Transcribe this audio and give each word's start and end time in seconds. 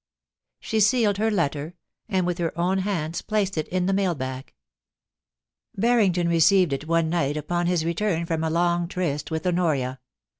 She 0.59 0.79
sealed 0.79 1.17
her 1.19 1.29
letter, 1.29 1.75
and 2.09 2.25
with 2.25 2.39
her 2.39 2.57
own 2.57 2.79
hands 2.79 3.21
placed 3.21 3.55
it 3.55 3.67
in 3.67 3.85
the 3.85 3.93
mail 3.93 4.15
bag. 4.15 4.51
Barrington 5.77 6.27
received 6.27 6.73
it 6.73 6.87
one 6.87 7.07
night 7.07 7.37
upon 7.37 7.67
his 7.67 7.85
return 7.85 8.25
from 8.25 8.43
a 8.43 8.49
long 8.49 8.87
tryst 8.87 9.29
with 9.29 9.45
Honoria. 9.45 9.99